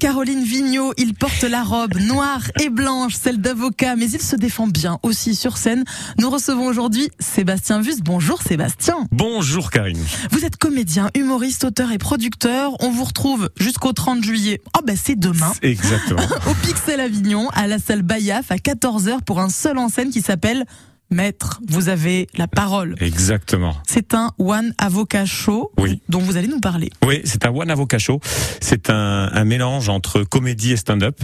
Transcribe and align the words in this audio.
Anne-Caroline 0.00 0.44
Vigneault, 0.44 0.92
il 0.96 1.12
porte 1.12 1.42
la 1.42 1.64
robe 1.64 1.96
noire 1.98 2.42
et 2.62 2.68
blanche, 2.68 3.14
celle 3.20 3.40
d'avocat, 3.40 3.96
mais 3.96 4.08
il 4.08 4.22
se 4.22 4.36
défend 4.36 4.68
bien 4.68 5.00
aussi 5.02 5.34
sur 5.34 5.56
scène. 5.56 5.82
Nous 6.20 6.30
recevons 6.30 6.66
aujourd'hui 6.66 7.10
Sébastien 7.18 7.80
Vus. 7.80 8.00
Bonjour 8.04 8.40
Sébastien. 8.40 9.08
Bonjour 9.10 9.72
Karine. 9.72 9.98
Vous 10.30 10.44
êtes 10.44 10.56
comédien, 10.56 11.10
humoriste, 11.16 11.64
auteur 11.64 11.90
et 11.90 11.98
producteur. 11.98 12.76
On 12.78 12.92
vous 12.92 13.02
retrouve 13.02 13.50
jusqu'au 13.58 13.92
30 13.92 14.22
juillet. 14.22 14.60
Oh 14.76 14.82
ben 14.86 14.96
c'est 14.96 15.18
demain. 15.18 15.52
Exactement. 15.62 16.22
Au 16.48 16.54
Pixel 16.64 17.00
Avignon, 17.00 17.48
à 17.54 17.66
la 17.66 17.80
salle 17.80 18.02
Bayaf, 18.02 18.52
à 18.52 18.56
14h 18.56 19.22
pour 19.26 19.40
un 19.40 19.48
seul 19.48 19.78
en 19.78 19.88
scène 19.88 20.10
qui 20.10 20.22
s'appelle 20.22 20.64
Maître, 21.10 21.60
vous 21.66 21.88
avez 21.88 22.26
la 22.36 22.48
parole. 22.48 22.94
Exactement. 23.00 23.74
C'est 23.86 24.12
un 24.12 24.32
One 24.38 24.74
Avocat 24.76 25.24
Show 25.24 25.72
oui. 25.78 26.02
dont 26.10 26.18
vous 26.18 26.36
allez 26.36 26.48
nous 26.48 26.60
parler. 26.60 26.90
Oui, 27.04 27.22
c'est 27.24 27.46
un 27.46 27.50
One 27.50 27.70
Avocat 27.70 27.98
Show. 27.98 28.20
C'est 28.60 28.90
un, 28.90 29.30
un, 29.32 29.44
mélange 29.44 29.88
entre 29.88 30.22
comédie 30.22 30.72
et 30.72 30.76
stand-up. 30.76 31.18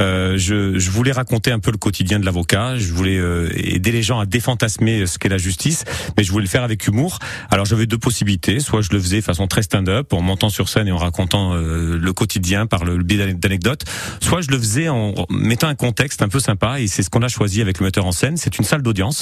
Euh, 0.00 0.36
je, 0.36 0.78
je, 0.78 0.90
voulais 0.90 1.12
raconter 1.12 1.52
un 1.52 1.60
peu 1.60 1.70
le 1.70 1.76
quotidien 1.76 2.18
de 2.18 2.24
l'avocat. 2.24 2.76
Je 2.76 2.92
voulais 2.92 3.18
euh, 3.18 3.48
aider 3.54 3.92
les 3.92 4.02
gens 4.02 4.18
à 4.18 4.26
défantasmer 4.26 5.06
ce 5.06 5.18
qu'est 5.18 5.28
la 5.28 5.38
justice, 5.38 5.84
mais 6.16 6.24
je 6.24 6.32
voulais 6.32 6.46
le 6.46 6.50
faire 6.50 6.64
avec 6.64 6.88
humour. 6.88 7.20
Alors 7.50 7.66
j'avais 7.66 7.86
deux 7.86 7.98
possibilités. 7.98 8.58
Soit 8.58 8.82
je 8.82 8.90
le 8.90 9.00
faisais 9.00 9.20
de 9.20 9.24
façon 9.24 9.46
très 9.46 9.62
stand-up, 9.62 10.12
en 10.12 10.22
montant 10.22 10.48
sur 10.48 10.68
scène 10.68 10.88
et 10.88 10.92
en 10.92 10.98
racontant 10.98 11.54
euh, 11.54 11.96
le 11.96 12.12
quotidien 12.12 12.66
par 12.66 12.84
le, 12.84 12.96
le 12.96 13.04
biais 13.04 13.32
d'anecdotes. 13.34 13.84
Soit 14.20 14.40
je 14.40 14.50
le 14.50 14.58
faisais 14.58 14.88
en 14.88 15.14
mettant 15.30 15.68
un 15.68 15.76
contexte 15.76 16.20
un 16.22 16.28
peu 16.28 16.40
sympa, 16.40 16.80
et 16.80 16.88
c'est 16.88 17.04
ce 17.04 17.10
qu'on 17.10 17.22
a 17.22 17.28
choisi 17.28 17.60
avec 17.60 17.78
le 17.78 17.86
metteur 17.86 18.06
en 18.06 18.12
scène. 18.12 18.36
C'est 18.36 18.58
une 18.58 18.64
salle 18.64 18.82
d'audience 18.82 19.19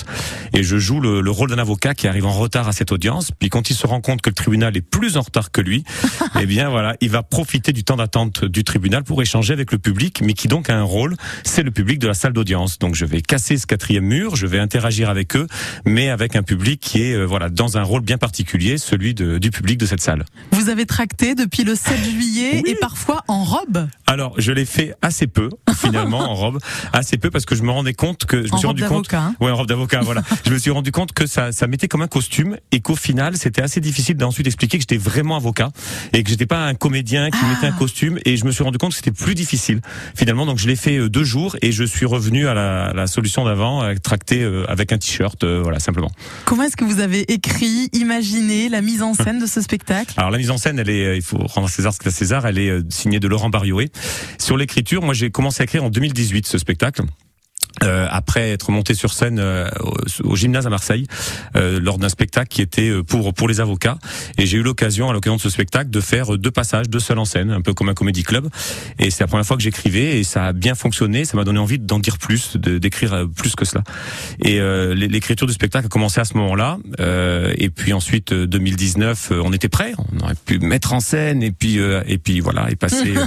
et 0.52 0.62
je 0.62 0.76
joue 0.76 1.00
le, 1.00 1.20
le 1.20 1.30
rôle 1.30 1.50
d'un 1.50 1.58
avocat 1.58 1.94
qui 1.94 2.08
arrive 2.08 2.26
en 2.26 2.32
retard 2.32 2.68
à 2.68 2.72
cette 2.72 2.92
audience. 2.92 3.30
Puis 3.38 3.48
quand 3.48 3.70
il 3.70 3.74
se 3.74 3.86
rend 3.86 4.00
compte 4.00 4.20
que 4.22 4.30
le 4.30 4.34
tribunal 4.34 4.76
est 4.76 4.82
plus 4.82 5.16
en 5.16 5.22
retard 5.22 5.50
que 5.50 5.60
lui, 5.60 5.84
eh 6.40 6.46
bien 6.46 6.68
voilà, 6.68 6.94
il 7.00 7.10
va 7.10 7.22
profiter 7.22 7.72
du 7.72 7.84
temps 7.84 7.96
d'attente 7.96 8.44
du 8.44 8.64
tribunal 8.64 9.04
pour 9.04 9.20
échanger 9.22 9.52
avec 9.52 9.72
le 9.72 9.78
public, 9.78 10.20
mais 10.22 10.32
qui 10.34 10.48
donc 10.48 10.70
a 10.70 10.76
un 10.76 10.82
rôle, 10.82 11.16
c'est 11.44 11.62
le 11.62 11.70
public 11.70 11.98
de 11.98 12.06
la 12.06 12.14
salle 12.14 12.32
d'audience. 12.32 12.78
Donc 12.78 12.94
je 12.94 13.04
vais 13.04 13.20
casser 13.22 13.56
ce 13.56 13.66
quatrième 13.66 14.04
mur, 14.04 14.36
je 14.36 14.46
vais 14.46 14.58
interagir 14.58 15.10
avec 15.10 15.36
eux, 15.36 15.46
mais 15.84 16.08
avec 16.10 16.36
un 16.36 16.42
public 16.42 16.80
qui 16.80 17.02
est 17.02 17.14
euh, 17.14 17.24
voilà 17.24 17.48
dans 17.48 17.78
un 17.78 17.82
rôle 17.82 18.02
bien 18.02 18.18
particulier, 18.18 18.78
celui 18.78 19.14
de, 19.14 19.38
du 19.38 19.50
public 19.50 19.78
de 19.78 19.86
cette 19.86 20.00
salle. 20.00 20.24
Vous 20.52 20.68
avez 20.68 20.86
tracté 20.86 21.34
depuis 21.34 21.64
le 21.64 21.74
7 21.74 21.96
juillet 22.10 22.60
Oui. 22.64 22.70
et 22.70 22.74
parfois 22.76 23.22
en 23.28 23.44
robe. 23.44 23.88
Alors 24.06 24.34
je 24.38 24.52
l'ai 24.52 24.64
fait 24.66 24.94
assez 25.02 25.26
peu 25.26 25.48
finalement 25.76 26.30
en 26.30 26.34
robe, 26.34 26.58
assez 26.92 27.16
peu 27.18 27.30
parce 27.30 27.44
que 27.44 27.54
je 27.54 27.62
me 27.62 27.70
rendais 27.70 27.94
compte 27.94 28.24
que 28.26 28.42
je 28.42 28.48
me 28.48 28.54
En 28.54 28.58
suis 28.58 28.66
rendu 28.66 28.84
compte 28.84 29.12
hein. 29.14 29.34
Ouais, 29.40 29.50
en 29.50 29.56
robe 29.56 29.66
d'avocat, 29.68 29.87
voilà. 30.02 30.22
je 30.46 30.50
me 30.52 30.58
suis 30.58 30.70
rendu 30.70 30.92
compte 30.92 31.12
que 31.12 31.26
ça, 31.26 31.52
ça 31.52 31.66
mettait 31.66 31.88
comme 31.88 32.02
un 32.02 32.08
costume 32.08 32.56
et 32.72 32.80
qu'au 32.80 32.96
final, 32.96 33.36
c'était 33.36 33.62
assez 33.62 33.80
difficile 33.80 34.16
d'ensuite 34.16 34.46
expliquer 34.46 34.78
que 34.78 34.82
j'étais 34.82 34.96
vraiment 34.96 35.36
avocat 35.36 35.70
et 36.12 36.22
que 36.22 36.30
j'étais 36.30 36.46
pas 36.46 36.66
un 36.66 36.74
comédien 36.74 37.30
qui 37.30 37.38
Ah. 37.42 37.48
mettait 37.54 37.66
un 37.66 37.76
costume 37.76 38.18
et 38.24 38.36
je 38.36 38.44
me 38.44 38.50
suis 38.52 38.62
rendu 38.64 38.78
compte 38.78 38.90
que 38.90 38.96
c'était 38.96 39.10
plus 39.12 39.34
difficile 39.34 39.80
finalement. 40.14 40.46
Donc 40.46 40.58
je 40.58 40.66
l'ai 40.68 40.76
fait 40.76 40.96
euh, 40.98 41.08
deux 41.08 41.24
jours 41.24 41.56
et 41.62 41.72
je 41.72 41.84
suis 41.84 42.06
revenu 42.06 42.46
à 42.48 42.54
la, 42.54 42.92
la 42.94 43.06
solution 43.06 43.44
d'avant, 43.44 43.82
tracté 44.02 44.42
euh, 44.42 44.64
avec 44.68 44.92
un 44.92 44.98
t-shirt, 44.98 45.42
euh, 45.44 45.60
voilà, 45.62 45.78
simplement. 45.80 46.10
Comment 46.44 46.64
est-ce 46.64 46.76
que 46.76 46.84
vous 46.84 47.00
avez 47.00 47.30
écrit, 47.32 47.88
imaginé 47.92 48.68
la 48.68 48.80
mise 48.82 49.02
en 49.02 49.14
scène 49.14 49.38
de 49.40 49.46
ce 49.46 49.60
spectacle? 49.60 50.14
Alors 50.16 50.30
la 50.30 50.38
mise 50.38 50.50
en 50.50 50.58
scène, 50.58 50.78
elle 50.78 50.90
est, 50.90 51.16
il 51.16 51.22
faut 51.22 51.38
rendre 51.38 51.68
à 51.68 51.70
César 51.70 51.92
ce 51.94 51.98
que 51.98 52.10
César, 52.10 52.46
elle 52.46 52.58
est 52.58 52.92
signée 52.92 53.20
de 53.20 53.28
Laurent 53.28 53.50
Barioé. 53.50 53.90
Sur 54.38 54.56
l'écriture, 54.56 55.02
moi 55.02 55.14
j'ai 55.14 55.30
commencé 55.30 55.62
à 55.62 55.64
écrire 55.64 55.84
en 55.84 55.90
2018 55.90 56.46
ce 56.46 56.58
spectacle. 56.58 57.02
Euh, 57.84 58.06
après 58.10 58.50
être 58.50 58.72
monté 58.72 58.94
sur 58.94 59.12
scène 59.12 59.38
euh, 59.38 59.68
au, 59.80 60.30
au 60.32 60.36
gymnase 60.36 60.66
à 60.66 60.70
Marseille 60.70 61.06
euh, 61.54 61.78
lors 61.80 61.98
d'un 61.98 62.08
spectacle 62.08 62.48
qui 62.48 62.60
était 62.60 62.88
euh, 62.90 63.02
pour 63.04 63.32
pour 63.34 63.48
les 63.48 63.60
avocats. 63.60 63.98
Et 64.36 64.46
j'ai 64.46 64.58
eu 64.58 64.62
l'occasion 64.62 65.08
à 65.08 65.12
l'occasion 65.12 65.36
de 65.36 65.40
ce 65.40 65.48
spectacle 65.50 65.88
de 65.90 66.00
faire 66.00 66.36
deux 66.38 66.50
passages 66.50 66.88
deux 66.88 66.98
seuls 66.98 67.18
en 67.18 67.24
scène 67.24 67.50
un 67.52 67.60
peu 67.60 67.74
comme 67.74 67.88
un 67.88 67.94
comédie 67.94 68.24
club. 68.24 68.48
Et 68.98 69.10
c'est 69.10 69.22
la 69.22 69.28
première 69.28 69.46
fois 69.46 69.56
que 69.56 69.62
j'écrivais 69.62 70.18
et 70.18 70.24
ça 70.24 70.46
a 70.46 70.52
bien 70.52 70.74
fonctionné. 70.74 71.24
Ça 71.24 71.36
m'a 71.36 71.44
donné 71.44 71.58
envie 71.60 71.78
d'en 71.78 71.98
dire 72.00 72.18
plus 72.18 72.56
d'écrire 72.56 73.12
euh, 73.12 73.26
plus 73.26 73.54
que 73.54 73.64
cela. 73.64 73.84
Et 74.44 74.60
euh, 74.60 74.94
l'é- 74.94 75.08
l'écriture 75.08 75.46
du 75.46 75.52
spectacle 75.52 75.86
a 75.86 75.88
commencé 75.88 76.20
à 76.20 76.24
ce 76.24 76.34
moment-là. 76.36 76.78
Euh, 77.00 77.54
et 77.58 77.70
puis 77.70 77.92
ensuite 77.92 78.32
euh, 78.32 78.46
2019 78.46 79.28
euh, 79.30 79.40
on 79.44 79.52
était 79.52 79.68
prêt 79.68 79.92
on 80.12 80.24
aurait 80.24 80.34
pu 80.34 80.58
mettre 80.58 80.92
en 80.94 81.00
scène 81.00 81.42
et 81.42 81.52
puis 81.52 81.78
euh, 81.78 82.02
et 82.06 82.18
puis 82.18 82.40
voilà 82.40 82.70
et 82.70 82.76
passer 82.76 83.14
euh, 83.16 83.24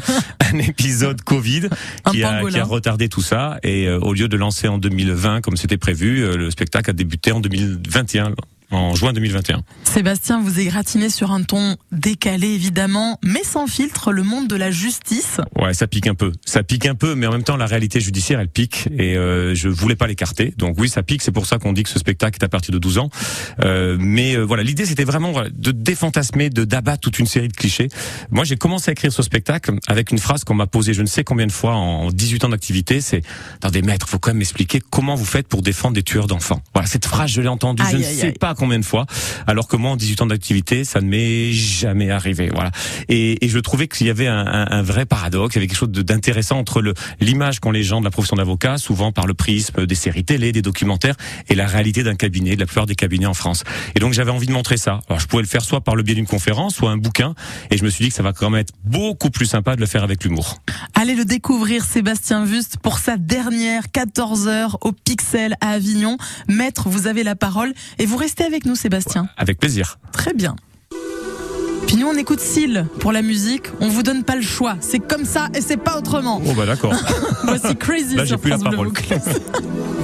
un 0.54 0.58
épisode 0.60 1.22
Covid 1.22 1.70
qui 2.12 2.22
a, 2.24 2.40
qui 2.50 2.60
a 2.60 2.64
retardé 2.66 3.08
tout 3.08 3.22
ça. 3.22 3.60
Et 3.64 3.88
euh, 3.88 4.00
au 4.00 4.14
lieu 4.14 4.28
de 4.28 4.41
lancer 4.42 4.68
en 4.68 4.78
2020 4.78 5.42
comme 5.42 5.56
c'était 5.56 5.78
prévu, 5.78 6.24
euh, 6.24 6.36
le 6.36 6.52
spectacle 6.52 6.90
a 6.90 6.94
débuté 6.94 7.32
en 7.32 7.40
2021 7.40 8.34
en 8.72 8.96
juin 8.96 9.14
2021. 9.14 9.62
Sébastien, 9.84 10.42
vous 10.42 10.60
égratignez 10.60 11.10
sur 11.10 11.32
un 11.32 11.44
ton 11.44 11.76
décalé 11.92 12.48
évidemment, 12.48 13.20
mais 13.24 13.44
sans 13.44 13.68
filtre, 13.68 14.12
le 14.12 14.24
monde 14.24 14.48
de 14.48 14.56
la 14.56 14.72
justice. 14.72 15.38
Ouais, 15.60 15.74
ça 15.74 15.88
pique 15.88 16.08
un 16.08 16.16
peu. 16.16 16.32
Ça 16.46 16.64
pique 16.64 16.86
un 16.86 16.96
peu, 16.96 17.16
mais 17.16 17.28
en 17.28 17.32
même 17.32 17.44
temps, 17.44 17.58
la 17.58 17.66
réalité 17.66 18.00
judiciaire, 18.00 18.40
elle 18.40 18.48
pique, 18.48 18.88
et 18.98 19.16
euh, 19.18 19.54
je 19.56 19.68
voulais 19.70 19.96
pas 19.96 20.08
l'écarter. 20.08 20.54
Donc 20.58 20.76
oui, 20.80 20.90
ça 20.90 21.04
pique. 21.04 21.22
C'est 21.22 21.32
pour 21.32 21.46
ça 21.46 21.58
qu'on 21.58 21.74
dit 21.74 21.84
que 21.84 21.90
ce 21.90 22.00
spectacle 22.00 22.38
est 22.42 22.46
à 22.46 22.50
partir 22.50 22.74
de 22.74 22.80
12 22.80 22.98
ans. 23.00 23.10
Euh, 23.64 23.98
mais 24.00 24.36
euh, 24.36 24.44
voilà, 24.44 24.64
l'idée, 24.64 24.86
c'était 24.86 25.04
vraiment 25.04 25.32
voilà, 25.32 25.50
de 25.50 25.72
défantasmer, 25.72 26.50
de 26.50 26.64
d'abattre 26.66 27.02
toute 27.02 27.20
une 27.20 27.26
série 27.26 27.48
de 27.50 27.54
clichés. 27.54 27.90
Moi, 28.30 28.44
j'ai 28.46 28.56
commencé 28.56 28.90
à 28.90 28.94
écrire 28.94 29.12
ce 29.12 29.24
spectacle 29.24 29.74
avec 29.88 30.12
une 30.12 30.20
phrase 30.20 30.44
qu'on 30.44 30.54
m'a 30.56 30.68
posée, 30.68 30.94
je 30.94 31.02
ne 31.02 31.08
sais 31.08 31.24
combien 31.24 31.48
de 31.48 31.52
fois 31.52 31.76
en 31.76 32.10
18 32.12 32.46
ans 32.46 32.50
d'activité. 32.50 33.02
C'est 33.02 33.22
attendez, 33.58 33.82
maître, 33.82 34.08
faut 34.08 34.20
quand 34.20 34.30
même 34.32 34.38
m'expliquer 34.38 34.82
comment 34.90 35.16
vous 35.16 35.26
faites 35.26 35.48
pour 35.48 35.62
défendre 35.62 35.96
des 35.96 36.04
tueurs 36.04 36.28
d'enfants. 36.28 36.62
Voilà, 36.74 36.88
cette 36.88 37.06
phrase, 37.06 37.32
je 37.32 37.42
l'ai 37.42 37.48
entendue, 37.48 37.84
je 37.84 37.96
Aïe, 37.96 38.02
ne 38.02 38.04
sais 38.04 38.26
aïe. 38.28 38.34
pas 38.34 38.50
combien 38.62 38.78
de 38.78 38.86
fois. 38.86 39.08
Alors 39.48 39.68
que 39.68 39.76
moi, 39.76 39.90
en 39.90 39.96
18 39.96 40.22
ans 40.22 40.26
d'activité, 40.28 40.84
ça 40.84 41.02
ne 41.02 41.08
m'est 41.08 41.52
jamais 41.52 42.12
arrivé. 42.12 42.52
Voilà. 42.54 42.70
Et, 43.10 43.40
je 43.42 43.58
trouvais 43.58 43.88
qu'il 43.88 44.06
y 44.06 44.12
avait 44.12 44.28
un, 44.28 44.84
vrai 44.84 45.06
paradoxe, 45.08 45.56
il 45.56 45.58
y 45.58 45.60
avait 45.60 45.68
quelque 45.68 45.80
chose 45.80 45.90
d'intéressant 45.90 46.60
entre 46.60 46.94
l'image 47.20 47.60
qu'ont 47.60 47.72
les 47.72 47.82
gens 47.82 48.00
de 48.00 48.06
la 48.06 48.12
profession 48.12 48.36
d'avocat, 48.36 48.78
souvent 48.78 49.12
par 49.12 49.26
le 49.26 49.34
prisme 49.34 49.88
des 49.88 49.96
séries 49.96 50.24
télé, 50.24 50.52
des 50.52 50.62
documentaires, 50.62 51.16
et 51.50 51.56
la 51.56 51.66
réalité 51.66 52.04
d'un 52.04 52.14
cabinet, 52.14 52.56
de 52.56 52.60
la 52.60 52.68
plupart 52.68 52.86
des 52.86 52.94
cabinets 52.94 53.26
en 53.26 53.34
France. 53.34 53.64
Et 53.96 54.00
donc 54.00 54.14
j'avais 54.14 54.32
envie 54.32 54.46
de 54.46 54.52
montrer 54.52 54.78
ça. 54.78 55.00
Alors 55.10 55.20
je 55.20 55.26
pouvais 55.26 55.42
le 55.42 55.48
faire 55.48 55.64
soit 55.64 55.82
par 55.82 55.96
le 55.96 56.04
biais 56.04 56.16
d'une 56.16 56.28
conférence, 56.28 56.76
soit 56.76 56.92
un 56.92 56.98
bouquin, 56.98 57.34
et 57.72 57.78
je 57.78 57.84
me 57.84 57.90
suis 57.90 58.06
dit 58.06 58.10
que 58.10 58.16
ça 58.16 58.24
va 58.24 58.32
quand 58.32 58.52
même 58.52 58.62
être 58.62 58.74
beaucoup 58.86 59.32
plus 59.32 59.48
sympa 59.48 59.76
de 59.76 59.82
le 59.82 59.88
faire 59.88 60.04
avec 60.04 60.24
l'humour. 60.24 60.60
Allez 60.94 61.16
le 61.16 61.26
découvrir, 61.26 61.84
Sébastien 61.84 62.46
Vust, 62.46 62.78
pour 62.78 63.00
sa 63.00 63.18
dernière 63.18 63.92
14 63.92 64.48
heures 64.48 64.78
au 64.82 64.92
Pixel 64.92 65.56
à 65.62 65.72
Avignon. 65.72 66.18
Maître, 66.48 66.90
vous 66.90 67.08
avez 67.08 67.24
la 67.24 67.36
parole 67.36 67.74
et 67.98 68.06
vous 68.06 68.18
restez 68.18 68.44
avec 68.44 68.51
nous, 68.66 68.76
Sébastien. 68.76 69.30
Avec 69.38 69.60
plaisir. 69.60 69.98
Très 70.12 70.34
bien. 70.34 70.56
Puis 71.88 71.96
nous, 71.98 72.08
on 72.08 72.16
écoute 72.16 72.40
Seal 72.40 72.88
pour 73.00 73.12
la 73.12 73.22
musique. 73.22 73.64
On 73.80 73.90
vous 73.90 74.04
donne 74.04 74.24
pas 74.24 74.36
le 74.36 74.42
choix. 74.42 74.76
C'est 74.80 75.00
comme 75.00 75.26
ça 75.26 75.50
et 75.56 75.62
c'est 75.62 75.78
pas 75.78 75.98
autrement. 75.98 76.42
Oh 76.46 76.54
bah 76.54 76.66
d'accord. 76.66 76.94
Voici 77.44 77.76
Crazy 77.76 78.16
Là, 78.16 78.26
j'ai 78.26 78.38
plus 78.38 78.52
la 78.52 78.58
parole. 78.58 78.92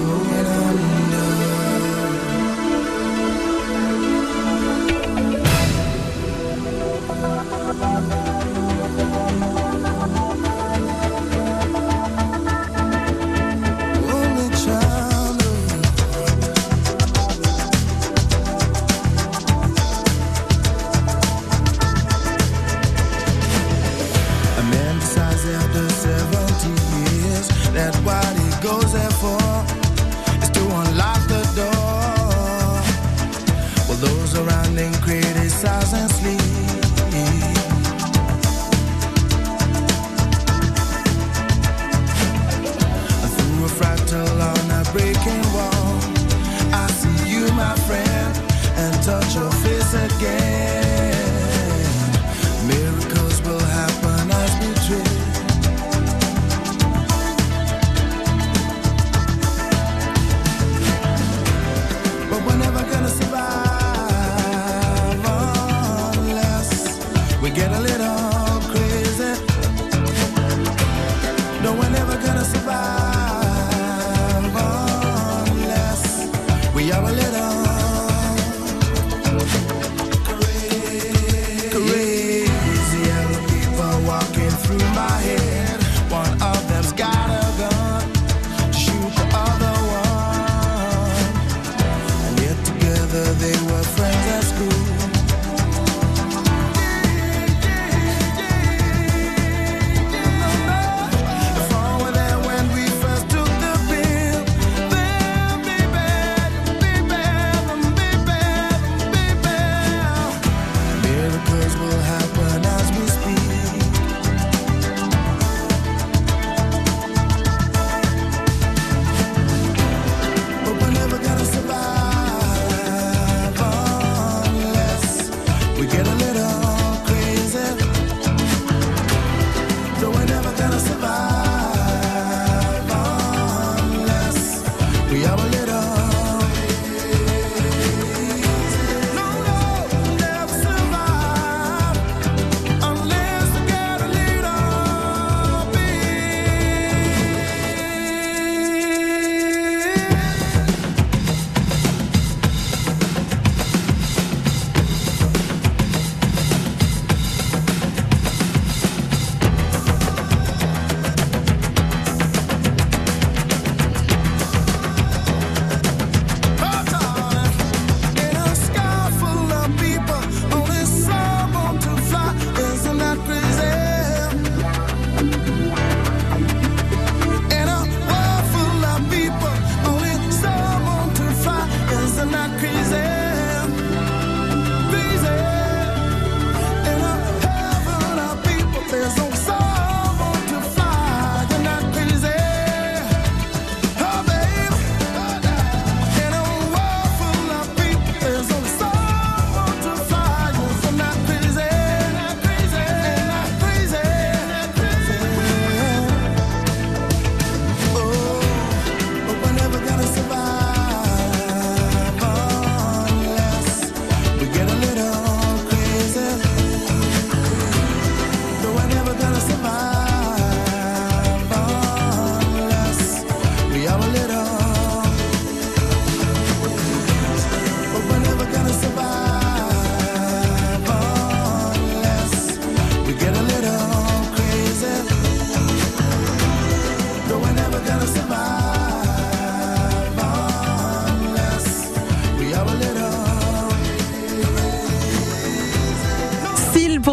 those 33.99 34.35
around 34.35 34.77
him 34.77 34.93
criticize 35.01 35.93
and 35.93 36.09
sleep. 36.11 36.86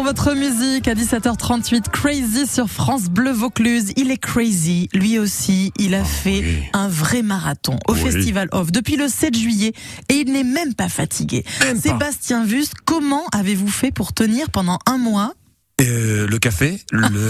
Votre 0.05 0.35
musique 0.35 0.87
à 0.87 0.93
17h38, 0.93 1.89
Crazy 1.89 2.45
sur 2.45 2.69
France 2.69 3.05
Bleu 3.05 3.31
Vaucluse. 3.31 3.91
Il 3.97 4.11
est 4.11 4.19
crazy, 4.19 4.87
lui 4.93 5.17
aussi. 5.17 5.73
Il 5.79 5.95
a 5.95 6.03
fait 6.03 6.41
oui. 6.41 6.63
un 6.73 6.87
vrai 6.87 7.23
marathon 7.23 7.79
au 7.87 7.93
Oui. 7.93 8.01
Festival 8.01 8.47
Off 8.51 8.71
depuis 8.71 8.97
le 8.97 9.07
7 9.07 9.35
juillet 9.35 9.73
et 10.09 10.13
il 10.13 10.31
n'est 10.31 10.43
même 10.43 10.75
pas 10.75 10.89
fatigué. 10.89 11.43
Même. 11.61 11.81
Sébastien 11.81 12.45
Vust, 12.45 12.73
comment 12.85 13.23
avez-vous 13.31 13.67
fait 13.67 13.89
pour 13.89 14.13
tenir 14.13 14.51
pendant 14.51 14.77
un 14.85 14.99
mois 14.99 15.33
Euh, 15.81 16.25
le 16.27 16.39
café, 16.39 16.79
le 16.91 17.29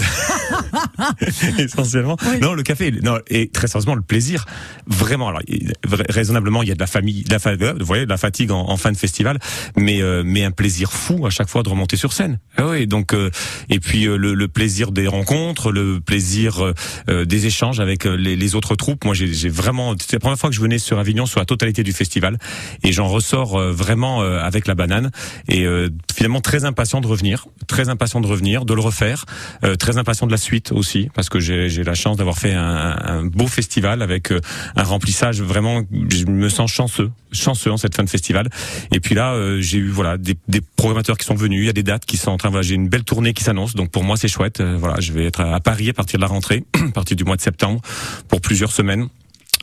essentiellement. 1.58 2.16
Oui. 2.26 2.38
Non, 2.40 2.54
le 2.54 2.62
café. 2.62 2.92
Non, 3.02 3.18
et 3.28 3.48
très 3.48 3.66
sérieusement, 3.66 3.96
le 3.96 4.02
plaisir. 4.02 4.44
Vraiment. 4.86 5.28
Alors, 5.28 5.40
raisonnablement, 6.08 6.62
il 6.62 6.68
y 6.68 6.72
a 6.72 6.74
de 6.76 6.80
la 6.80 6.86
famille, 6.86 7.24
de 7.24 7.32
la, 7.32 7.40
fa- 7.40 7.50
euh, 7.60 7.74
vous 7.78 7.84
voyez, 7.84 8.04
de 8.04 8.10
la 8.10 8.16
fatigue 8.16 8.52
en, 8.52 8.68
en 8.68 8.76
fin 8.76 8.92
de 8.92 8.96
festival, 8.96 9.38
mais 9.76 10.00
euh, 10.00 10.22
mais 10.24 10.44
un 10.44 10.52
plaisir 10.52 10.92
fou 10.92 11.26
à 11.26 11.30
chaque 11.30 11.48
fois 11.48 11.64
de 11.64 11.68
remonter 11.68 11.96
sur 11.96 12.12
scène. 12.12 12.38
Ah 12.56 12.68
oui. 12.68 12.86
Donc 12.86 13.14
euh, 13.14 13.30
et 13.68 13.80
puis 13.80 14.06
euh, 14.06 14.16
le, 14.16 14.34
le 14.34 14.48
plaisir 14.48 14.92
des 14.92 15.08
rencontres, 15.08 15.72
le 15.72 16.00
plaisir 16.00 16.72
euh, 17.08 17.24
des 17.24 17.46
échanges 17.46 17.80
avec 17.80 18.04
les, 18.04 18.36
les 18.36 18.54
autres 18.54 18.76
troupes. 18.76 19.04
Moi, 19.04 19.14
j'ai 19.14 19.48
vraiment. 19.48 19.94
C'est 19.98 20.12
la 20.14 20.20
première 20.20 20.38
fois 20.38 20.50
que 20.50 20.56
je 20.56 20.60
venais 20.60 20.78
sur 20.78 20.98
Avignon 21.00 21.26
sur 21.26 21.40
la 21.40 21.46
totalité 21.46 21.82
du 21.82 21.92
festival, 21.92 22.38
et 22.84 22.92
j'en 22.92 23.08
ressors 23.08 23.58
vraiment 23.72 24.22
euh, 24.22 24.38
avec 24.38 24.68
la 24.68 24.76
banane 24.76 25.10
et 25.48 25.64
euh, 25.64 25.88
finalement 26.14 26.40
très 26.40 26.64
impatient 26.64 27.00
de 27.00 27.08
revenir, 27.08 27.46
très 27.66 27.88
impatient 27.88 28.20
de 28.20 28.26
revenir, 28.26 28.35
de 28.40 28.74
le 28.74 28.80
refaire, 28.80 29.24
euh, 29.64 29.76
très 29.76 29.98
impatient 29.98 30.26
de 30.26 30.32
la 30.32 30.38
suite 30.38 30.72
aussi 30.72 31.08
parce 31.14 31.28
que 31.28 31.40
j'ai 31.40 31.82
la 31.82 31.94
chance 31.94 32.16
d'avoir 32.16 32.38
fait 32.38 32.54
un, 32.54 32.96
un 33.02 33.24
beau 33.24 33.46
festival 33.46 34.02
avec 34.02 34.30
euh, 34.30 34.40
un 34.76 34.82
remplissage 34.82 35.40
vraiment. 35.40 35.82
Je 36.10 36.26
me 36.26 36.48
sens 36.48 36.70
chanceux, 36.70 37.10
chanceux 37.32 37.72
en 37.72 37.76
cette 37.76 37.94
fin 37.94 38.04
de 38.04 38.10
festival. 38.10 38.48
Et 38.92 39.00
puis 39.00 39.14
là, 39.14 39.32
euh, 39.32 39.60
j'ai 39.60 39.78
eu 39.78 39.88
voilà 39.88 40.16
des, 40.16 40.36
des 40.48 40.60
programmateurs 40.60 41.16
qui 41.18 41.26
sont 41.26 41.34
venus, 41.34 41.62
il 41.62 41.66
y 41.66 41.70
a 41.70 41.72
des 41.72 41.82
dates 41.82 42.04
qui 42.04 42.16
sont 42.16 42.30
en 42.30 42.36
train. 42.36 42.50
Voilà, 42.50 42.62
j'ai 42.62 42.74
une 42.74 42.88
belle 42.88 43.04
tournée 43.04 43.32
qui 43.32 43.44
s'annonce, 43.44 43.74
donc 43.74 43.90
pour 43.90 44.04
moi 44.04 44.16
c'est 44.16 44.28
chouette. 44.28 44.60
Euh, 44.60 44.76
voilà, 44.78 45.00
je 45.00 45.12
vais 45.12 45.24
être 45.24 45.40
à 45.40 45.60
Paris 45.60 45.90
à 45.90 45.92
partir 45.92 46.18
de 46.18 46.22
la 46.22 46.28
rentrée, 46.28 46.64
à 46.88 46.92
partir 46.92 47.16
du 47.16 47.24
mois 47.24 47.36
de 47.36 47.42
septembre, 47.42 47.80
pour 48.28 48.40
plusieurs 48.40 48.72
semaines 48.72 49.08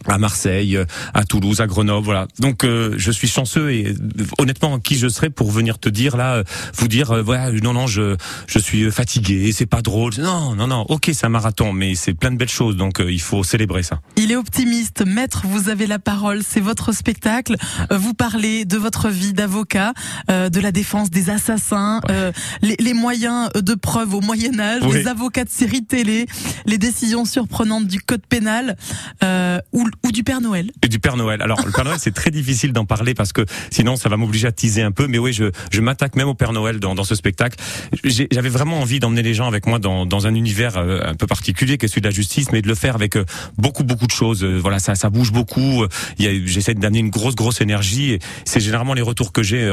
à 0.07 0.17
Marseille, 0.17 0.77
à 1.13 1.23
Toulouse, 1.23 1.61
à 1.61 1.67
Grenoble, 1.67 2.05
voilà. 2.05 2.27
Donc 2.39 2.63
euh, 2.63 2.93
je 2.97 3.11
suis 3.11 3.27
chanceux 3.27 3.71
et 3.71 3.87
euh, 3.87 3.93
honnêtement 4.37 4.79
qui 4.79 4.97
je 4.97 5.07
serais 5.07 5.29
pour 5.29 5.51
venir 5.51 5.79
te 5.79 5.89
dire 5.89 6.17
là, 6.17 6.35
euh, 6.35 6.43
vous 6.75 6.87
dire 6.87 7.11
euh, 7.11 7.21
voilà 7.21 7.51
non 7.51 7.73
non 7.73 7.87
je 7.87 8.15
je 8.47 8.59
suis 8.59 8.91
fatigué, 8.91 9.51
c'est 9.51 9.65
pas 9.65 9.81
drôle. 9.81 10.13
Non 10.17 10.55
non 10.55 10.67
non, 10.67 10.81
ok 10.89 11.09
c'est 11.13 11.25
un 11.25 11.29
marathon 11.29 11.73
mais 11.73 11.95
c'est 11.95 12.13
plein 12.13 12.31
de 12.31 12.37
belles 12.37 12.49
choses 12.49 12.75
donc 12.75 12.99
euh, 12.99 13.11
il 13.11 13.21
faut 13.21 13.43
célébrer 13.43 13.83
ça. 13.83 13.99
Il 14.17 14.31
est 14.31 14.35
optimiste. 14.35 15.03
Maître, 15.05 15.43
vous 15.45 15.69
avez 15.69 15.87
la 15.87 15.99
parole. 15.99 16.41
C'est 16.47 16.59
votre 16.59 16.91
spectacle. 16.93 17.55
Vous 17.91 18.13
parlez 18.13 18.65
de 18.65 18.77
votre 18.77 19.09
vie 19.09 19.33
d'avocat, 19.33 19.93
euh, 20.29 20.49
de 20.49 20.59
la 20.59 20.71
défense 20.71 21.09
des 21.09 21.29
assassins, 21.29 21.99
euh, 22.09 22.31
les, 22.61 22.75
les 22.79 22.93
moyens 22.93 23.49
de 23.53 23.73
preuve 23.73 24.13
au 24.13 24.21
Moyen 24.21 24.59
Âge, 24.59 24.81
Oui. 24.85 24.99
les 24.99 25.07
avocats 25.07 25.43
de 25.45 25.49
série 25.49 25.83
télé, 25.85 26.25
les 26.65 26.77
décisions 26.77 27.25
surprenantes 27.25 27.87
du 27.87 27.99
code 27.99 28.25
pénal 28.27 28.75
euh, 29.23 29.59
ou, 29.71 29.87
ou 30.05 30.11
du 30.11 30.23
Père 30.23 30.41
Noël. 30.41 30.71
Et 30.83 30.87
du 30.87 30.99
Père 30.99 31.17
Noël. 31.17 31.41
Alors 31.41 31.65
le 31.65 31.71
Père 31.71 31.85
Noël 31.85 31.97
c'est 31.99 32.13
très 32.13 32.31
difficile 32.31 32.73
d'en 32.73 32.85
parler 32.85 33.13
parce 33.13 33.33
que 33.33 33.45
sinon 33.71 33.95
ça 33.95 34.09
va 34.09 34.17
m'obliger 34.17 34.47
à 34.47 34.51
teaser 34.51 34.81
un 34.81 34.91
peu. 34.91 35.07
Mais 35.07 35.17
oui, 35.19 35.33
je, 35.33 35.45
je 35.71 35.81
m'attaque 35.81 36.15
même 36.15 36.27
au 36.27 36.33
Père 36.35 36.53
Noël 36.53 36.79
dans, 36.79 36.95
dans 36.95 37.03
ce 37.03 37.15
spectacle. 37.15 37.57
J'avais 38.03 38.49
vraiment 38.49 38.79
envie 38.79 38.99
d'emmener 38.99 39.21
les 39.21 39.33
gens 39.33 39.47
avec 39.47 39.65
moi 39.65 39.79
dans, 39.79 40.05
dans 40.05 40.27
un 40.27 40.35
univers 40.35 40.77
euh, 40.77 41.01
un 41.05 41.15
peu 41.15 41.27
particulier 41.27 41.77
qui 41.77 41.85
est 41.85 41.89
celui 41.89 42.01
de 42.01 42.07
la 42.07 42.13
justice, 42.13 42.51
mais 42.51 42.61
de 42.61 42.67
le 42.67 42.75
faire 42.75 42.95
avec 42.95 43.15
euh, 43.15 43.25
beaucoup 43.57 43.83
beaucoup 43.83 44.07
de 44.07 44.11
choses. 44.11 44.43
Euh, 44.43 44.59
Voilà, 44.59 44.79
ça 44.79 44.95
ça 44.95 45.09
bouge 45.09 45.31
beaucoup. 45.31 45.85
J'essaie 46.17 46.73
d'amener 46.73 46.99
une 46.99 47.09
grosse 47.09 47.35
grosse 47.35 47.61
énergie. 47.61 48.19
C'est 48.45 48.59
généralement 48.59 48.93
les 48.93 49.01
retours 49.01 49.31
que 49.31 49.43
j'ai 49.43 49.69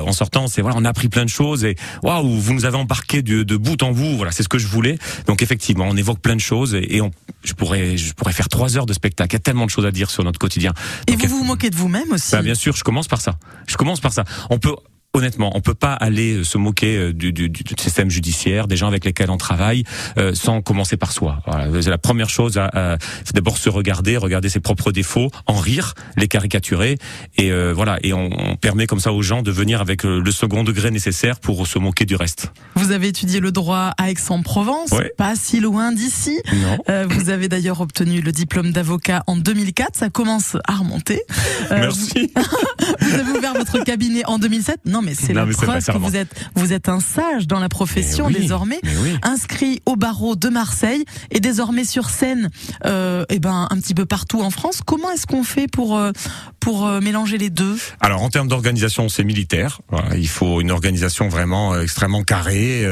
en 0.00 0.12
sortant. 0.12 0.46
C'est 0.48 0.62
voilà, 0.62 0.76
on 0.78 0.84
a 0.84 0.88
appris 0.88 1.08
plein 1.08 1.24
de 1.24 1.30
choses 1.30 1.64
et 1.64 1.76
waouh, 2.02 2.28
vous 2.38 2.52
nous 2.54 2.64
avez 2.64 2.76
embarqué 2.76 3.22
de, 3.22 3.42
de 3.42 3.56
bout 3.56 3.82
en 3.82 3.92
bout. 3.92 4.16
Voilà, 4.16 4.32
c'est 4.32 4.42
ce 4.42 4.48
que 4.48 4.58
je 4.58 4.66
voulais. 4.66 4.98
Donc 5.26 5.42
effectivement, 5.42 5.86
on 5.88 5.96
évoque 5.96 6.20
plein 6.20 6.36
de 6.36 6.40
choses 6.40 6.74
et, 6.74 6.96
et 6.96 7.00
on, 7.00 7.10
je 7.44 7.52
pourrais 7.54 7.96
je 7.96 8.12
pourrais 8.12 8.32
faire 8.32 8.48
trois 8.48 8.76
heures 8.76 8.86
de 8.86 8.92
spectacle. 8.92 9.36
Tellement 9.48 9.64
de 9.64 9.70
choses 9.70 9.86
à 9.86 9.90
dire 9.90 10.10
sur 10.10 10.24
notre 10.24 10.38
quotidien. 10.38 10.74
Et 11.06 11.16
vous 11.16 11.38
vous 11.38 11.42
moquez 11.42 11.70
de 11.70 11.74
vous-même 11.74 12.12
aussi. 12.12 12.32
bah, 12.32 12.42
bien 12.42 12.54
sûr, 12.54 12.76
je 12.76 12.84
commence 12.84 13.08
par 13.08 13.22
ça. 13.22 13.38
Je 13.66 13.78
commence 13.78 13.98
par 13.98 14.12
ça. 14.12 14.24
On 14.50 14.58
peut 14.58 14.76
Honnêtement, 15.14 15.50
on 15.54 15.62
peut 15.62 15.74
pas 15.74 15.94
aller 15.94 16.34
euh, 16.34 16.44
se 16.44 16.58
moquer 16.58 16.96
euh, 16.98 17.12
du, 17.14 17.32
du, 17.32 17.48
du 17.48 17.62
système 17.78 18.10
judiciaire, 18.10 18.68
des 18.68 18.76
gens 18.76 18.88
avec 18.88 19.06
lesquels 19.06 19.30
on 19.30 19.38
travaille, 19.38 19.84
euh, 20.18 20.34
sans 20.34 20.60
commencer 20.60 20.98
par 20.98 21.12
soi. 21.12 21.40
Voilà, 21.46 21.66
la 21.80 21.98
première 21.98 22.28
chose. 22.28 22.58
À, 22.58 22.66
à- 22.74 22.98
c'est 23.24 23.34
d'abord 23.34 23.56
se 23.56 23.70
regarder, 23.70 24.18
regarder 24.18 24.50
ses 24.50 24.60
propres 24.60 24.92
défauts, 24.92 25.30
en 25.46 25.54
rire, 25.56 25.94
les 26.18 26.28
caricaturer, 26.28 26.98
et 27.38 27.50
euh, 27.50 27.72
voilà. 27.74 27.98
Et 28.02 28.12
on, 28.12 28.28
on 28.38 28.56
permet 28.56 28.86
comme 28.86 29.00
ça 29.00 29.12
aux 29.14 29.22
gens 29.22 29.40
de 29.42 29.50
venir 29.50 29.80
avec 29.80 30.02
le 30.04 30.30
second 30.30 30.62
degré 30.62 30.90
nécessaire 30.90 31.40
pour 31.40 31.66
se 31.66 31.78
moquer 31.78 32.04
du 32.04 32.14
reste. 32.14 32.52
Vous 32.74 32.92
avez 32.92 33.08
étudié 33.08 33.40
le 33.40 33.50
droit 33.50 33.94
à 33.96 34.10
Aix-en-Provence, 34.10 34.92
Ouais. 34.92 35.10
pas 35.16 35.36
si 35.36 35.60
loin 35.60 35.90
d'ici. 35.92 36.38
Non. 36.52 36.78
Euh, 36.90 37.06
vous 37.08 37.30
avez 37.30 37.48
d'ailleurs 37.48 37.80
obtenu 37.80 38.20
le 38.20 38.30
diplôme 38.30 38.72
d'avocat 38.72 39.22
en 39.26 39.36
2004. 39.36 39.96
Ça 39.96 40.10
commence 40.10 40.56
à 40.68 40.74
remonter. 40.76 41.22
Merci. 41.70 42.30
Vous 43.00 43.14
avez 43.14 43.38
ouvert 43.38 43.54
votre 43.54 43.82
cabinet 43.84 44.24
en 44.26 44.38
2007. 44.38 44.80
Non, 44.86 44.97
mais 45.02 45.14
c'est 45.14 45.32
Non, 45.32 45.40
la 45.40 45.46
mais 45.46 45.52
preuve 45.52 45.84
que 45.84 45.98
vous 45.98 46.16
êtes, 46.16 46.30
vous 46.54 46.72
êtes 46.72 46.88
un 46.88 47.00
sage 47.00 47.46
dans 47.46 47.60
la 47.60 47.68
profession 47.68 48.26
oui, 48.26 48.34
désormais. 48.40 48.80
oui. 48.84 49.16
Inscrit 49.22 49.80
au 49.86 49.96
barreau 49.96 50.36
de 50.36 50.48
Marseille 50.48 51.04
et 51.30 51.40
désormais 51.40 51.84
sur 51.84 52.10
scène, 52.10 52.50
euh, 52.86 53.24
eh 53.28 53.38
ben 53.38 53.66
un 53.70 53.76
petit 53.80 53.94
peu 53.94 54.06
partout 54.06 54.40
en 54.42 54.50
France. 54.50 54.80
Comment 54.84 55.10
est-ce 55.10 55.26
qu'on 55.26 55.44
fait 55.44 55.68
pour 55.68 55.96
euh, 55.96 56.12
pour 56.60 56.86
euh, 56.86 57.00
mélanger 57.00 57.38
les 57.38 57.50
deux? 57.50 57.76
Alors 58.00 58.22
en 58.22 58.30
termes 58.30 58.48
d'organisation, 58.48 59.08
c'est 59.08 59.24
militaire. 59.24 59.80
Il 60.16 60.28
faut 60.28 60.60
une 60.60 60.70
organisation 60.70 61.28
vraiment 61.28 61.78
extrêmement 61.80 62.22
carrée. 62.22 62.84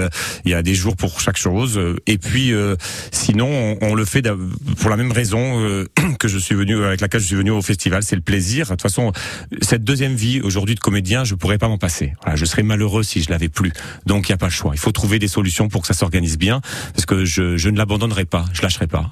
il 0.44 0.50
y 0.50 0.54
a 0.54 0.62
des 0.62 0.74
jours 0.74 0.96
pour 0.96 1.20
chaque 1.20 1.36
chose. 1.36 1.80
Et 2.06 2.18
puis 2.18 2.52
euh, 2.52 2.76
sinon, 3.12 3.48
on, 3.80 3.90
on 3.90 3.94
le 3.94 4.04
fait 4.04 4.22
pour 4.80 4.90
la 4.90 4.96
même 4.96 5.12
raison 5.12 5.36
que 6.18 6.28
je 6.28 6.38
suis 6.38 6.54
venu 6.54 6.84
avec 6.84 7.00
laquelle 7.00 7.20
je 7.20 7.26
suis 7.26 7.36
venu 7.36 7.50
au 7.50 7.62
festival, 7.62 8.02
c'est 8.02 8.16
le 8.16 8.22
plaisir. 8.22 8.66
De 8.66 8.70
toute 8.70 8.82
façon, 8.82 9.12
cette 9.62 9.84
deuxième 9.84 10.14
vie 10.14 10.40
aujourd'hui 10.40 10.74
de 10.74 10.80
comédien, 10.80 11.24
je 11.24 11.34
pourrais 11.34 11.58
pas 11.58 11.68
m'en 11.68 11.78
passer. 11.78 11.95
Voilà, 12.22 12.36
je 12.36 12.44
serais 12.44 12.62
malheureux 12.62 13.02
si 13.02 13.22
je 13.22 13.30
l'avais 13.30 13.48
plus. 13.48 13.72
Donc 14.06 14.28
il 14.28 14.32
y 14.32 14.34
a 14.34 14.38
pas 14.38 14.46
le 14.46 14.52
choix. 14.52 14.72
Il 14.74 14.78
faut 14.78 14.92
trouver 14.92 15.18
des 15.18 15.28
solutions 15.28 15.68
pour 15.68 15.80
que 15.82 15.86
ça 15.86 15.94
s'organise 15.94 16.38
bien, 16.38 16.60
parce 16.94 17.06
que 17.06 17.24
je, 17.24 17.56
je 17.56 17.68
ne 17.68 17.76
l'abandonnerai 17.78 18.24
pas, 18.24 18.44
je 18.52 18.62
lâcherai 18.62 18.86
pas. 18.86 19.10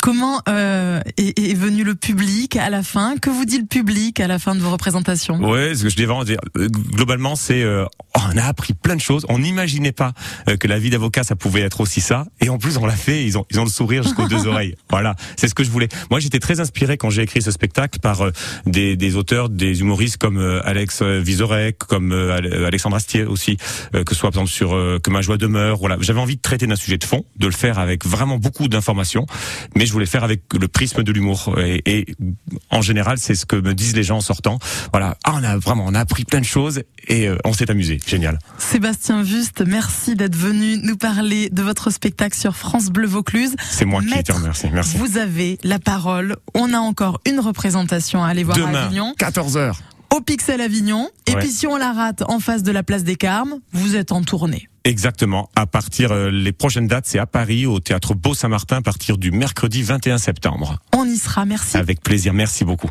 Comment 0.00 0.40
euh, 0.48 1.00
est, 1.16 1.38
est 1.38 1.54
venu 1.54 1.84
le 1.84 1.94
public 1.94 2.56
à 2.56 2.70
la 2.70 2.82
fin? 2.82 3.16
Que 3.16 3.30
vous 3.30 3.44
dit 3.44 3.58
le 3.58 3.66
public 3.66 4.20
à 4.20 4.26
la 4.26 4.38
fin 4.38 4.54
de 4.54 4.60
vos 4.60 4.70
représentations? 4.70 5.36
Ouais, 5.40 5.74
ce 5.74 5.82
que 5.84 5.88
je 5.88 5.96
devais 5.96 6.24
dire. 6.24 6.38
euh, 6.56 6.68
Globalement, 6.68 7.36
c'est 7.36 7.62
euh, 7.62 7.84
on 8.14 8.36
a 8.36 8.44
appris 8.44 8.74
plein 8.74 8.96
de 8.96 9.00
choses. 9.00 9.24
On 9.28 9.38
n'imaginait 9.38 9.92
pas 9.92 10.12
euh, 10.48 10.56
que 10.56 10.66
la 10.68 10.78
vie 10.78 10.90
d'avocat 10.90 11.22
ça 11.24 11.36
pouvait 11.36 11.60
être 11.62 11.80
aussi 11.80 12.00
ça. 12.00 12.26
Et 12.40 12.48
en 12.48 12.58
plus, 12.58 12.76
on 12.76 12.86
l'a 12.86 12.94
fait. 12.96 13.24
Ils 13.24 13.38
ont 13.38 13.44
ils 13.50 13.60
ont 13.60 13.64
le 13.64 13.70
sourire 13.70 14.02
jusqu'aux 14.02 14.28
deux 14.28 14.46
oreilles. 14.46 14.76
Voilà, 14.90 15.14
c'est 15.36 15.48
ce 15.48 15.54
que 15.54 15.64
je 15.64 15.70
voulais. 15.70 15.88
Moi, 16.10 16.20
j'étais 16.20 16.38
très 16.40 16.60
inspiré 16.60 16.96
quand 16.96 17.10
j'ai 17.10 17.22
écrit 17.22 17.42
ce 17.42 17.50
spectacle 17.50 17.98
par 18.00 18.22
euh, 18.22 18.30
des, 18.66 18.96
des 18.96 19.16
auteurs, 19.16 19.48
des 19.48 19.80
humoristes 19.80 20.16
comme 20.18 20.38
Alex 20.64 21.02
Vizorek, 21.02 21.78
comme 21.78 22.12
euh, 22.12 22.25
Alexandre 22.30 22.96
Astier 22.96 23.24
aussi, 23.24 23.56
euh, 23.94 24.04
que 24.04 24.14
ce 24.14 24.20
soit 24.20 24.30
par 24.30 24.42
exemple 24.42 24.54
sur 24.54 24.74
euh, 24.74 24.98
que 25.02 25.10
ma 25.10 25.22
joie 25.22 25.36
demeure. 25.36 25.78
Voilà, 25.78 25.96
j'avais 26.00 26.20
envie 26.20 26.36
de 26.36 26.40
traiter 26.40 26.66
d'un 26.66 26.76
sujet 26.76 26.98
de 26.98 27.04
fond, 27.04 27.24
de 27.36 27.46
le 27.46 27.52
faire 27.52 27.78
avec 27.78 28.06
vraiment 28.06 28.38
beaucoup 28.38 28.68
d'informations, 28.68 29.26
mais 29.74 29.86
je 29.86 29.92
voulais 29.92 30.04
le 30.04 30.10
faire 30.10 30.24
avec 30.24 30.42
le 30.58 30.68
prisme 30.68 31.02
de 31.02 31.12
l'humour. 31.12 31.54
Et, 31.58 31.82
et 31.86 32.06
en 32.70 32.82
général, 32.82 33.18
c'est 33.18 33.34
ce 33.34 33.46
que 33.46 33.56
me 33.56 33.74
disent 33.74 33.96
les 33.96 34.02
gens 34.02 34.18
en 34.18 34.20
sortant. 34.20 34.58
Voilà, 34.92 35.16
ah, 35.24 35.34
on 35.34 35.44
a 35.44 35.56
vraiment, 35.56 35.84
on 35.86 35.94
a 35.94 36.00
appris 36.00 36.24
plein 36.24 36.40
de 36.40 36.44
choses 36.44 36.82
et 37.08 37.28
euh, 37.28 37.38
on 37.44 37.52
s'est 37.52 37.70
amusé. 37.70 37.98
Génial. 38.06 38.38
Sébastien 38.58 39.24
Juste, 39.24 39.62
merci 39.66 40.14
d'être 40.14 40.36
venu 40.36 40.78
nous 40.78 40.96
parler 40.96 41.50
de 41.50 41.62
votre 41.62 41.90
spectacle 41.90 42.36
sur 42.36 42.56
France 42.56 42.90
Bleu 42.90 43.06
Vaucluse. 43.06 43.54
C'est 43.68 43.84
moi 43.84 44.02
qui 44.02 44.22
te 44.22 44.32
remercie. 44.32 44.68
Merci. 44.72 44.96
Vous 44.98 45.18
avez 45.18 45.58
la 45.62 45.78
parole. 45.78 46.36
On 46.54 46.72
a 46.72 46.78
encore 46.78 47.20
une 47.26 47.40
représentation 47.40 48.24
à 48.24 48.28
aller 48.28 48.44
voir 48.44 48.56
à 48.56 48.60
Demain, 48.60 48.86
Avignon, 48.86 49.14
14 49.18 49.56
h 49.56 49.72
au 50.14 50.20
Pixel 50.20 50.60
Avignon. 50.60 51.08
Et 51.26 51.32
Ouais. 51.34 51.40
puis 51.40 51.48
si 51.50 51.66
on 51.66 51.76
la 51.76 51.92
rate 51.92 52.22
en 52.28 52.40
face 52.40 52.62
de 52.62 52.72
la 52.72 52.82
place 52.82 53.04
des 53.04 53.16
Carmes, 53.16 53.60
vous 53.72 53.96
êtes 53.96 54.12
en 54.12 54.22
tournée. 54.22 54.68
Exactement. 54.84 55.50
À 55.56 55.66
partir 55.66 56.12
euh, 56.12 56.30
les 56.30 56.52
prochaines 56.52 56.86
dates, 56.86 57.06
c'est 57.06 57.18
à 57.18 57.26
Paris 57.26 57.66
au 57.66 57.80
théâtre 57.80 58.14
Beau 58.14 58.34
Saint-Martin 58.34 58.76
à 58.76 58.82
partir 58.82 59.18
du 59.18 59.30
mercredi 59.32 59.82
21 59.82 60.18
septembre. 60.18 60.78
On 60.96 61.04
y 61.04 61.16
sera. 61.16 61.44
Merci. 61.44 61.76
Avec 61.76 62.00
plaisir. 62.02 62.32
Merci 62.32 62.64
beaucoup. 62.64 62.88